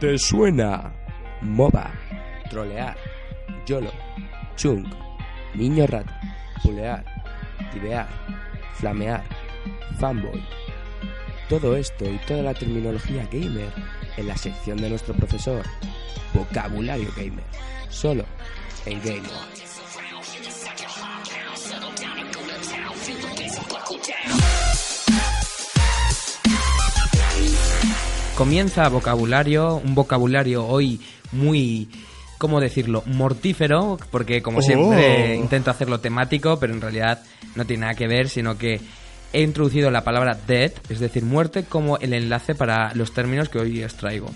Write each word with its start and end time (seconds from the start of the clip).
¿Te 0.00 0.16
suena? 0.16 0.92
MOBA, 1.42 1.90
trolear, 2.50 2.96
YOLO, 3.66 3.90
chunk, 4.54 4.86
niño 5.54 5.88
rata, 5.88 6.20
pulear, 6.62 7.04
tibear, 7.72 8.06
flamear, 8.74 9.24
fanboy. 9.98 10.40
Todo 11.48 11.76
esto 11.76 12.04
y 12.04 12.16
toda 12.28 12.44
la 12.44 12.54
terminología 12.54 13.26
gamer 13.32 13.72
en 14.16 14.28
la 14.28 14.36
sección 14.36 14.76
de 14.78 14.90
nuestro 14.90 15.14
profesor, 15.14 15.64
Vocabulario 16.32 17.08
Gamer, 17.16 17.44
solo 17.88 18.24
en 18.86 19.02
Game 19.02 19.28
On. 19.28 19.58
Comienza 28.38 28.88
vocabulario, 28.88 29.82
un 29.84 29.96
vocabulario 29.96 30.64
hoy 30.64 31.00
muy, 31.32 31.88
¿cómo 32.38 32.60
decirlo? 32.60 33.02
Mortífero, 33.04 33.98
porque 34.12 34.42
como 34.42 34.62
siempre 34.62 35.32
Oh. 35.32 35.42
intento 35.42 35.72
hacerlo 35.72 35.98
temático, 35.98 36.56
pero 36.60 36.72
en 36.72 36.80
realidad 36.80 37.20
no 37.56 37.64
tiene 37.64 37.80
nada 37.80 37.94
que 37.94 38.06
ver, 38.06 38.28
sino 38.28 38.56
que 38.56 38.80
he 39.32 39.42
introducido 39.42 39.90
la 39.90 40.04
palabra 40.04 40.38
dead, 40.46 40.70
es 40.88 41.00
decir, 41.00 41.24
muerte, 41.24 41.64
como 41.64 41.98
el 41.98 42.12
enlace 42.12 42.54
para 42.54 42.94
los 42.94 43.10
términos 43.10 43.48
que 43.48 43.58
hoy 43.58 43.82
os 43.82 43.96
traigo. 43.96 44.30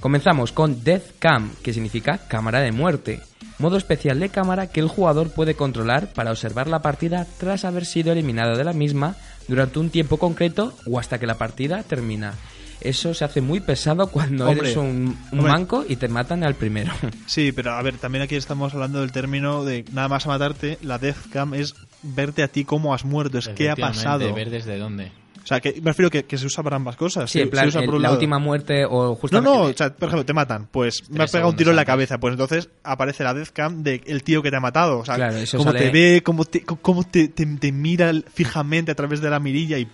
Comenzamos 0.00 0.52
con 0.52 0.84
Death 0.84 1.18
Cam, 1.18 1.50
que 1.62 1.72
significa 1.72 2.18
cámara 2.28 2.60
de 2.60 2.72
muerte. 2.72 3.20
Modo 3.58 3.78
especial 3.78 4.20
de 4.20 4.28
cámara 4.28 4.66
que 4.66 4.80
el 4.80 4.88
jugador 4.88 5.30
puede 5.30 5.54
controlar 5.54 6.12
para 6.12 6.30
observar 6.30 6.68
la 6.68 6.82
partida 6.82 7.26
tras 7.38 7.64
haber 7.64 7.86
sido 7.86 8.12
eliminado 8.12 8.58
de 8.58 8.64
la 8.64 8.74
misma 8.74 9.16
durante 9.48 9.78
un 9.78 9.88
tiempo 9.88 10.18
concreto 10.18 10.74
o 10.84 10.98
hasta 10.98 11.18
que 11.18 11.26
la 11.26 11.38
partida 11.38 11.82
termina. 11.84 12.34
Eso 12.80 13.12
se 13.14 13.24
hace 13.24 13.40
muy 13.40 13.60
pesado 13.60 14.06
cuando 14.08 14.48
Hombre, 14.48 14.66
eres 14.68 14.76
un, 14.76 15.16
un 15.32 15.40
manco 15.42 15.84
y 15.88 15.96
te 15.96 16.08
matan 16.08 16.44
al 16.44 16.54
primero. 16.54 16.92
Sí, 17.26 17.52
pero 17.52 17.72
a 17.72 17.82
ver, 17.82 17.96
también 17.98 18.22
aquí 18.22 18.34
estamos 18.36 18.72
hablando 18.74 19.00
del 19.00 19.12
término 19.12 19.64
de 19.64 19.84
nada 19.92 20.08
más 20.08 20.26
a 20.26 20.30
matarte. 20.30 20.78
La 20.82 20.98
death 20.98 21.28
cam 21.32 21.54
es 21.54 21.74
verte 22.02 22.42
a 22.42 22.48
ti 22.48 22.64
cómo 22.64 22.92
has 22.94 23.04
muerto, 23.04 23.38
es 23.38 23.48
qué 23.48 23.70
ha 23.70 23.76
pasado. 23.76 24.32
Ver 24.34 24.50
desde 24.50 24.78
dónde. 24.78 25.12
O 25.42 25.46
sea, 25.46 25.58
que 25.60 25.72
me 25.80 25.90
refiero 25.90 26.10
que, 26.10 26.24
que 26.26 26.36
se 26.38 26.46
usa 26.46 26.62
para 26.62 26.76
ambas 26.76 26.96
cosas. 26.96 27.30
Sí, 27.30 27.38
Se- 27.38 27.42
en 27.44 27.50
plan, 27.50 27.64
se 27.64 27.68
usa 27.70 27.80
el- 27.80 27.86
por 27.86 27.94
un 27.96 28.02
la 28.02 28.12
última 28.12 28.38
muerte 28.38 28.84
o 28.84 29.08
No, 29.10 29.14
justamente... 29.14 29.50
no, 29.50 29.62
o 29.64 29.72
sea, 29.72 29.90
por 29.94 30.08
ejemplo, 30.08 30.24
te 30.26 30.32
matan, 30.34 30.68
pues 30.70 31.08
me 31.10 31.24
has 31.24 31.32
pegado 31.32 31.50
un 31.50 31.56
tiro 31.56 31.70
en 31.70 31.76
la 31.76 31.84
cabeza, 31.86 32.18
pues 32.18 32.32
entonces 32.32 32.68
aparece 32.84 33.24
la 33.24 33.32
death 33.34 33.48
cam 33.52 33.82
de 33.82 34.02
el 34.06 34.22
tío 34.22 34.42
que 34.42 34.50
te 34.50 34.56
ha 34.56 34.60
matado, 34.60 34.98
o 34.98 35.04
sea, 35.04 35.16
Claro, 35.16 35.38
eso 35.38 35.56
cómo 35.58 35.72
sale- 35.72 35.86
te 35.86 35.90
ve, 35.90 36.22
cómo 36.22 36.44
te, 36.44 36.62
cómo 36.64 37.04
te, 37.04 37.28
te- 37.28 37.46
te 37.46 37.72
mira 37.72 38.12
fijamente 38.32 38.92
a 38.92 38.94
través 38.94 39.20
de 39.22 39.30
la 39.30 39.40
mirilla 39.40 39.78
y 39.78 39.88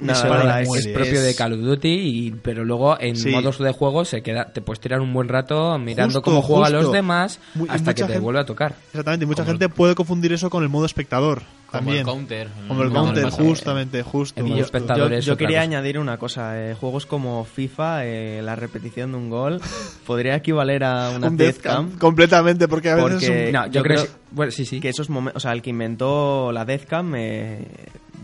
nada, 0.00 0.62
es, 0.62 0.86
propio 0.88 1.22
de 1.22 1.34
Call 1.34 1.52
of 1.54 1.60
Duty, 1.60 1.88
y, 1.88 2.30
pero 2.32 2.64
luego 2.64 2.98
en 3.00 3.16
Sí. 3.16 3.30
modos 3.30 3.58
de 3.58 3.72
juego 3.72 4.04
se 4.04 4.22
queda, 4.22 4.52
te 4.52 4.60
puedes 4.60 4.80
tirar 4.80 5.00
un 5.00 5.12
buen 5.12 5.28
rato 5.28 5.78
mirando 5.78 6.14
Justo, 6.14 6.22
cómo 6.22 6.42
juegan 6.42 6.72
los 6.72 6.92
demás 6.92 7.40
Muy- 7.54 7.68
hasta 7.68 7.94
que 7.94 8.04
te 8.04 8.18
vuelve 8.18 8.40
a 8.40 8.44
tocar. 8.44 8.74
Exactamente, 8.88 9.24
y 9.24 9.26
mucha 9.26 9.42
Como 9.44 9.52
gente 9.52 9.68
puede 9.68 9.94
confundir 9.94 10.32
eso 10.32 10.50
con 10.50 10.62
el 10.62 10.68
modo 10.68 10.86
espectador 10.86 11.38
Como 11.66 11.72
también. 11.72 11.98
el 11.98 12.04
counter. 12.04 12.48
Como 12.68 12.82
el 12.82 12.90
counter, 12.92 13.30
justamente, 13.30 14.02
justo. 14.02 14.40
El 14.40 14.50
justo. 14.52 14.78
Yo, 15.20 15.36
quería 15.36 15.58
cosa. 15.58 15.62
añadir 15.62 15.98
una 15.98 16.16
cosa. 16.18 16.50
eh, 16.70 16.74
juegos 16.74 17.06
como 17.06 17.44
FIFA, 17.44 18.04
eh, 18.06 18.40
la 18.42 18.56
repetición 18.56 19.12
de 19.12 19.18
un 19.18 19.30
gol, 19.30 19.60
podría 20.06 20.34
equivaler 20.36 20.84
a 20.84 21.10
una 21.10 21.28
Un 21.28 21.36
death 21.36 21.54
death 21.56 21.62
cam. 21.62 21.90
cam, 21.90 21.98
completamente, 21.98 22.66
porque 22.68 22.90
a 22.90 22.96
veces 22.96 23.10
Porque- 23.12 23.42
es 23.42 23.46
un- 23.48 23.52
No, 23.52 23.66
yo, 23.66 23.72
yo 23.72 23.82
creo, 23.82 24.06
bueno, 24.32 24.50
sí, 24.52 24.64
sí. 24.64 24.80
Que 24.80 24.88
esos 24.88 25.08
momentos, 25.10 25.36
o 25.36 25.40
sea, 25.40 25.52
el 25.52 25.62
que 25.62 25.70
inventó 25.70 26.50
la 26.52 26.64
death 26.64 26.84
cam 26.86 27.14
eh, 27.16 27.64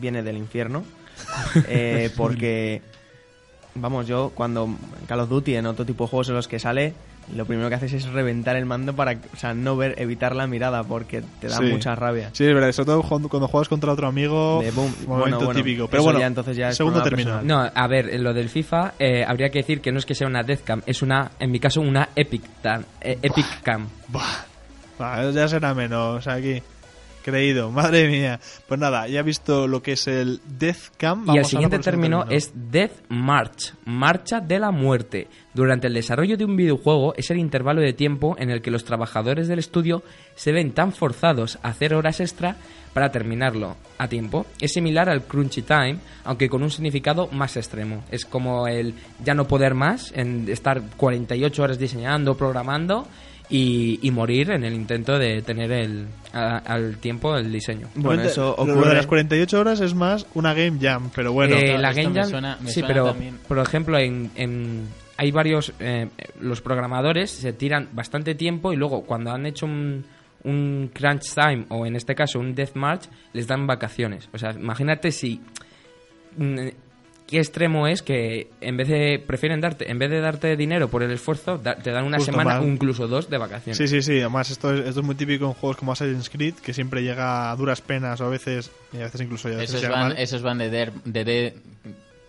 viene 0.00 0.22
del 0.22 0.36
infierno. 0.36 0.84
Eh, 1.68 2.10
porque, 2.16 2.82
vamos, 3.74 4.06
yo 4.06 4.32
cuando 4.34 4.64
en 4.64 5.06
Call 5.06 5.20
of 5.20 5.28
Duty, 5.28 5.56
en 5.56 5.66
otro 5.66 5.84
tipo 5.84 6.04
de 6.04 6.10
juegos 6.10 6.28
en 6.28 6.34
los 6.34 6.48
que 6.48 6.58
sale, 6.58 6.92
lo 7.34 7.44
primero 7.44 7.68
que 7.68 7.74
haces 7.74 7.92
es 7.92 8.06
reventar 8.06 8.56
el 8.56 8.66
mando 8.66 8.94
para, 8.94 9.12
o 9.32 9.36
sea, 9.36 9.52
no 9.52 9.76
ver, 9.76 9.94
evitar 9.98 10.36
la 10.36 10.46
mirada 10.46 10.84
porque 10.84 11.22
te 11.40 11.48
da 11.48 11.56
Sí. 11.56 11.64
mucha 11.64 11.94
rabia. 11.96 12.30
Sí, 12.32 12.44
es 12.44 12.54
verdad, 12.54 12.70
sobre 12.72 12.86
todo 12.86 13.02
cuando, 13.02 13.28
cuando 13.28 13.48
juegas 13.48 13.68
contra 13.68 13.92
otro 13.92 14.06
amigo, 14.06 14.60
De 14.62 14.70
boom. 14.70 14.86
momento 15.06 15.06
Bueno, 15.08 15.38
bueno, 15.40 15.52
típico. 15.60 15.88
Pero 15.88 16.04
bueno, 16.04 16.20
ya 16.20 16.26
entonces 16.26 16.56
ya 16.56 16.72
segundo 16.72 17.02
término. 17.02 17.42
No, 17.42 17.60
a 17.74 17.86
ver, 17.88 18.10
en 18.10 18.22
lo 18.22 18.32
del 18.32 18.48
FIFA 18.48 18.92
eh, 18.98 19.24
habría 19.26 19.48
que 19.48 19.58
decir 19.58 19.80
que 19.80 19.90
no 19.90 19.98
es 19.98 20.06
que 20.06 20.14
sea 20.14 20.28
una 20.28 20.42
Deathcam, 20.44 20.82
es 20.86 21.02
una, 21.02 21.32
en 21.40 21.50
mi 21.50 21.58
caso, 21.58 21.80
una 21.80 22.10
Epic, 22.14 22.42
Cam, 22.62 22.84
eh, 23.00 23.18
Epic 23.22 23.62
Cam. 23.62 23.88
Buah. 24.08 24.22
Va, 25.00 25.30
ya 25.30 25.48
será 25.48 25.74
menos 25.74 26.26
aquí. 26.28 26.62
Creído, 27.26 27.70
madre 27.72 28.06
mía. 28.06 28.38
Pues 28.68 28.78
nada, 28.78 29.08
ya 29.08 29.18
he 29.18 29.22
visto 29.24 29.66
lo 29.66 29.82
que 29.82 29.94
es 29.94 30.06
el 30.06 30.40
Death 30.46 30.94
Cam. 30.96 31.24
Y 31.24 31.26
vamos 31.26 31.34
el 31.34 31.38
ahora 31.38 31.48
siguiente 31.48 31.78
término 31.80 32.18
término. 32.20 32.36
es 32.36 32.52
Death 32.54 32.92
March, 33.08 33.74
marcha 33.84 34.38
de 34.38 34.60
la 34.60 34.70
muerte. 34.70 35.26
Durante 35.52 35.88
el 35.88 35.94
desarrollo 35.94 36.36
de 36.36 36.44
un 36.44 36.54
videojuego 36.54 37.14
es 37.16 37.28
el 37.32 37.38
intervalo 37.38 37.80
de 37.80 37.94
tiempo 37.94 38.36
en 38.38 38.50
el 38.50 38.62
que 38.62 38.70
los 38.70 38.84
trabajadores 38.84 39.48
del 39.48 39.58
estudio 39.58 40.04
se 40.36 40.52
ven 40.52 40.70
tan 40.70 40.92
forzados 40.92 41.58
a 41.64 41.70
hacer 41.70 41.94
horas 41.94 42.20
extra 42.20 42.58
para 42.92 43.10
terminarlo 43.10 43.76
a 43.98 44.06
tiempo. 44.06 44.46
Es 44.60 44.74
similar 44.74 45.08
al 45.08 45.24
crunchy 45.24 45.62
time, 45.62 45.98
aunque 46.22 46.48
con 46.48 46.62
un 46.62 46.70
significado 46.70 47.26
más 47.32 47.56
extremo. 47.56 48.04
Es 48.08 48.24
como 48.24 48.68
el 48.68 48.94
ya 49.24 49.34
no 49.34 49.48
poder 49.48 49.74
más, 49.74 50.12
en 50.14 50.48
estar 50.48 50.80
48 50.96 51.60
horas 51.60 51.78
diseñando, 51.80 52.36
programando 52.36 53.08
y, 53.48 53.98
y 54.02 54.10
morir 54.10 54.50
en 54.50 54.64
el 54.64 54.74
intento 54.74 55.18
de 55.18 55.40
tener 55.42 55.70
el, 55.72 56.06
a- 56.32 56.58
al 56.58 56.96
tiempo 56.98 57.36
el 57.36 57.52
diseño. 57.52 57.88
Bueno, 57.94 58.22
eso 58.24 58.54
Lo 58.58 58.64
de 58.66 58.72
ocurre. 58.72 58.94
las 58.94 59.06
48 59.06 59.60
horas 59.60 59.80
es 59.80 59.94
más 59.94 60.26
una 60.34 60.52
game 60.54 60.78
jam, 60.80 61.10
pero 61.14 61.32
bueno. 61.32 61.54
Eh, 61.56 61.78
la 61.78 61.92
Game 61.92 62.08
me 62.10 62.20
Jam, 62.20 62.30
suena- 62.30 62.58
me 62.60 62.68
sí, 62.68 62.74
suena 62.80 62.88
pero 62.88 63.04
también. 63.06 63.38
por 63.46 63.58
ejemplo, 63.58 63.98
en, 63.98 64.30
en- 64.34 64.88
hay 65.16 65.30
varios, 65.30 65.72
eh, 65.80 66.08
los 66.40 66.60
programadores 66.60 67.30
se 67.30 67.52
tiran 67.52 67.88
bastante 67.92 68.34
tiempo 68.34 68.72
y 68.72 68.76
luego 68.76 69.02
cuando 69.04 69.30
han 69.30 69.46
hecho 69.46 69.64
un, 69.66 70.04
un 70.44 70.90
crunch 70.92 71.32
time 71.34 71.64
o 71.70 71.86
en 71.86 71.96
este 71.96 72.14
caso 72.14 72.38
un 72.38 72.54
death 72.54 72.74
march 72.74 73.04
les 73.32 73.46
dan 73.46 73.66
vacaciones. 73.66 74.28
O 74.34 74.38
sea, 74.38 74.50
imagínate 74.52 75.10
si 75.12 75.40
mm, 76.36 76.68
qué 77.26 77.38
extremo 77.38 77.86
es 77.88 78.02
que 78.02 78.48
en 78.60 78.76
vez 78.76 78.88
de 78.88 79.22
prefieren 79.26 79.60
darte, 79.60 79.90
en 79.90 79.98
vez 79.98 80.10
de 80.10 80.20
darte 80.20 80.56
dinero 80.56 80.88
por 80.88 81.02
el 81.02 81.10
esfuerzo, 81.10 81.58
da- 81.58 81.74
te 81.76 81.90
dan 81.90 82.04
una 82.04 82.18
Justo 82.18 82.32
semana 82.32 82.60
o 82.60 82.64
incluso 82.64 83.08
dos 83.08 83.28
de 83.28 83.38
vacaciones. 83.38 83.76
Sí, 83.78 83.88
sí, 83.88 84.00
sí. 84.02 84.20
Además, 84.20 84.50
esto 84.50 84.72
es, 84.72 84.86
esto 84.86 85.00
es 85.00 85.06
muy 85.06 85.14
típico 85.16 85.44
en 85.46 85.52
juegos 85.54 85.76
como 85.76 85.92
Assassin's 85.92 86.30
Creed, 86.30 86.54
que 86.54 86.72
siempre 86.72 87.02
llega 87.02 87.50
a 87.50 87.56
duras 87.56 87.80
penas 87.80 88.20
o 88.20 88.26
a 88.26 88.28
veces, 88.28 88.70
y 88.92 88.98
a 88.98 89.04
veces 89.04 89.20
incluso 89.20 89.48
ya 89.48 89.60
Esos 89.62 89.88
van, 89.88 90.12
esos 90.16 90.42
van 90.42 90.58
de, 90.58 90.70
der- 90.70 90.92
de, 91.04 91.24
de- 91.24 91.54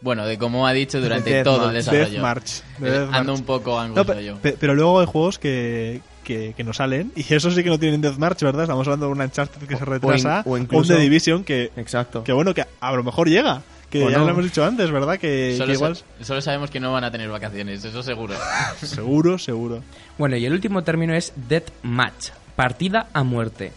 Bueno, 0.02 0.26
de 0.26 0.38
como 0.38 0.66
ha 0.68 0.74
dicho 0.74 1.00
durante 1.02 1.30
Death 1.32 1.44
todo 1.44 1.56
el 1.70 1.74
March. 1.74 1.76
desarrollo. 1.76 2.10
Death 2.12 2.22
March. 2.22 2.64
de 2.80 2.90
Death 2.92 3.10
Ando 3.14 3.32
March. 3.34 3.40
un 3.40 3.46
poco 3.46 3.72
No, 3.72 3.80
angosto 3.80 4.14
pe- 4.16 4.24
yo. 4.24 4.36
pe- 4.38 4.56
pero 4.60 4.74
luego 4.76 5.00
hay 5.00 5.06
juegos 5.06 5.38
que, 5.40 6.02
que, 6.24 6.54
que 6.58 6.64
no 6.64 6.74
salen, 6.74 7.12
y 7.16 7.34
eso 7.34 7.52
sí 7.52 7.64
que 7.64 7.70
no 7.70 7.78
tienen 7.80 8.02
Death 8.02 8.18
March, 8.18 8.42
¿verdad? 8.42 8.64
Estamos 8.64 8.88
hablando 8.88 9.06
de 9.08 9.12
un 9.14 9.22
Uncharted 9.22 9.68
que 9.68 9.76
se 9.78 9.86
retrasa, 9.86 10.44
o 10.46 10.52
o, 10.54 10.58
incluso- 10.58 10.92
un 10.94 10.98
The 11.00 11.04
Division 11.04 11.44
que, 11.44 11.72
Exacto. 11.78 12.24
que 12.24 12.34
bueno, 12.34 12.54
que 12.54 12.64
a 12.80 12.96
lo 12.96 13.04
mejor 13.04 13.30
llega. 13.30 13.62
Que 13.90 14.04
O 14.04 14.10
ya 14.10 14.18
no. 14.18 14.26
lo 14.26 14.32
hemos 14.32 14.44
dicho 14.44 14.66
antes, 14.66 14.92
¿verdad? 14.92 15.18
Que, 15.18 15.54
Solo, 15.58 15.68
que 15.68 15.74
igual... 15.74 15.96
sa- 15.96 16.06
solo 16.22 16.42
sabemos 16.42 16.70
que 16.70 16.80
no 16.80 16.92
van 16.92 17.06
a 17.06 17.12
tener 17.12 17.30
vacaciones, 17.30 17.86
eso 17.86 18.04
seguro. 18.04 18.34
Seguro, 18.82 19.38
seguro. 19.38 19.82
Bueno, 20.18 20.36
y 20.36 20.46
el 20.46 20.54
último 20.54 20.84
término 20.84 21.14
es 21.14 21.32
Death 21.48 21.70
Match, 21.84 22.30
partida 22.56 23.08
a 23.14 23.24
muerte. 23.24 23.72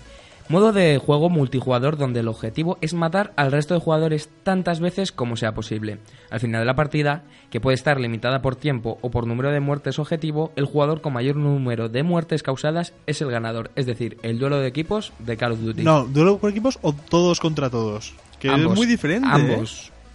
Modo 0.49 0.73
de 0.73 0.99
juego 0.99 1.31
multijugador 1.31 1.97
donde 1.97 2.19
el 2.21 2.27
objetivo 2.27 2.77
es 2.81 2.93
matar 2.93 3.33
al 3.37 3.53
resto 3.53 3.75
de 3.75 3.79
jugadores 3.81 4.29
tantas 4.43 4.81
veces 4.81 5.13
como 5.13 5.37
sea 5.37 5.53
posible. 5.55 5.99
Al 6.29 6.41
final 6.41 6.63
de 6.63 6.65
la 6.67 6.75
partida, 6.75 7.23
que 7.53 7.61
puede 7.61 7.77
estar 7.77 8.01
limitada 8.01 8.43
por 8.43 8.57
tiempo 8.57 8.99
o 9.01 9.13
por 9.13 9.29
número 9.29 9.53
de 9.53 9.61
muertes 9.61 10.01
objetivo, 10.01 10.51
el 10.57 10.65
jugador 10.65 11.03
con 11.03 11.13
mayor 11.13 11.37
número 11.37 11.89
de 11.89 12.03
muertes 12.03 12.43
causadas 12.43 12.95
es 13.07 13.21
el 13.23 13.31
ganador, 13.31 13.71
es 13.77 13.87
decir, 13.87 14.19
el 14.25 14.41
duelo 14.41 14.59
de 14.59 14.67
equipos 14.67 15.13
de 15.21 15.37
Call 15.37 15.53
of 15.53 15.61
Duty. 15.61 15.85
No, 15.85 16.05
duelo 16.07 16.39
por 16.39 16.51
equipos 16.51 16.81
o 16.83 16.93
todos 16.95 17.39
contra 17.39 17.71
todos. 17.71 18.13
Que 18.41 18.49
Ambos. 18.49 18.73
es 18.73 18.77
muy 18.79 18.87
diferente. 18.89 19.29
¿eh? 19.29 19.65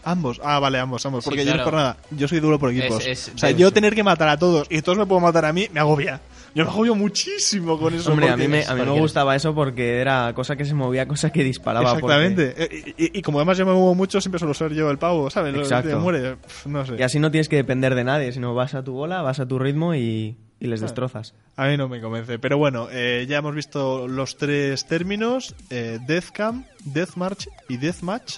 Ambos. 0.06 0.40
Ah, 0.44 0.60
vale, 0.60 0.80
ambos, 0.80 1.06
ambos. 1.06 1.24
Sí, 1.24 1.30
Porque 1.32 1.44
yo 1.44 1.52
no 1.52 1.58
es 1.58 1.64
por 1.64 1.74
nada. 1.74 1.98
Yo 2.12 2.28
soy 2.28 2.40
duro 2.40 2.58
por 2.60 2.72
equipos. 2.72 3.06
Es- 3.06 3.28
es 3.28 3.36
o 3.36 3.38
sea, 3.38 3.52
yo 3.52 3.74
tener 3.74 3.94
que 3.96 4.04
matar 4.04 4.30
a 4.30 4.38
todos 4.38 4.68
y 4.70 4.82
todos 4.82 4.98
me 4.98 5.06
puedo 5.06 5.20
matar 5.20 5.46
a 5.46 5.52
mí, 5.52 5.68
me 5.74 5.80
agobia. 5.80 6.22
Yo 6.54 6.64
me 6.64 6.70
agobio 6.72 6.96
muchísimo 6.96 7.78
con 7.78 7.94
eso. 7.96 8.12
Hombre, 8.12 8.28
a 8.28 8.34
porque- 8.34 8.48
mí, 8.48 8.52
me, 8.52 8.64
a 8.66 8.74
mí 8.76 8.80
me 8.82 8.86
porque- 8.86 9.00
gustaba 9.02 9.36
eso 9.36 9.54
porque 9.54 10.00
era 10.00 10.32
cosa 10.34 10.56
que 10.56 10.64
se 10.64 10.74
movía, 10.74 11.06
cosa 11.08 11.30
que 11.32 11.44
disparaba. 11.44 11.92
Exactamente. 11.94 12.54
Eh, 12.56 12.94
Y, 12.98 13.04
y- 13.06 13.20
y 13.20 13.22
como 13.24 13.40
además 13.40 13.58
yo 13.58 13.66
me 13.66 13.74
muevo 13.74 13.94
mucho, 13.96 14.22
siempre 14.22 14.40
suelo 14.40 14.54
ser 14.54 14.74
yo 14.74 14.90
el 14.90 14.98
pavo, 14.98 15.30
¿sabes? 15.30 15.54
Exacto. 15.56 15.90
que 15.90 15.96
muere. 15.96 16.36
No 16.66 16.84
sé. 16.86 16.92
porque- 16.92 17.02
Y 17.02 17.04
así 17.04 17.20
no 17.20 17.30
tienes 17.32 17.50
que 17.50 17.56
depender 17.58 17.94
de 17.96 18.04
nadie, 18.04 18.32
sino 18.32 18.54
vas 18.54 18.74
a 18.76 18.84
tu 18.84 18.94
bola, 18.94 19.22
vas 19.22 19.40
a 19.40 19.48
tu 19.48 19.60
ritmo 19.60 19.96
y, 19.96 20.38
y 20.60 20.68
les 20.68 20.80
destrozas. 20.82 21.34
A 21.58 21.66
mí 21.68 21.76
no 21.78 21.90
me 21.90 22.00
convence. 22.00 22.40
Pero 22.40 22.58
bueno, 22.58 22.88
eh, 22.92 23.26
ya 23.28 23.38
hemos 23.40 23.54
visto 23.56 24.08
los 24.08 24.38
tres 24.38 24.86
términos: 24.88 25.56
eh, 25.72 26.00
Deathcam, 26.08 26.64
Deathmarch 26.86 27.50
y 27.68 27.78
Deathmatch. 27.78 28.38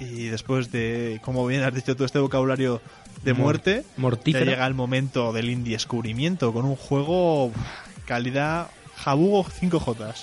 Y 0.00 0.26
después 0.26 0.72
de, 0.72 1.20
como 1.22 1.46
bien 1.46 1.62
has 1.62 1.74
dicho, 1.74 1.94
todo 1.94 2.04
este 2.04 2.18
vocabulario 2.18 2.80
de 3.22 3.34
muerte, 3.34 3.84
ya 4.26 4.40
llega 4.40 4.66
el 4.66 4.74
momento 4.74 5.32
del 5.32 5.48
indie 5.48 5.74
descubrimiento 5.74 6.52
con 6.52 6.64
un 6.64 6.76
juego 6.76 7.52
calidad 8.04 8.68
Jabugo 8.96 9.44
5J. 9.44 10.14